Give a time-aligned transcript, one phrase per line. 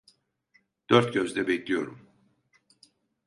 [0.89, 2.09] Dört gözle bekliyorum.